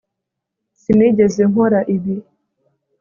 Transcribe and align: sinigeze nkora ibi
sinigeze 0.79 1.41
nkora 1.51 1.79
ibi 1.95 2.15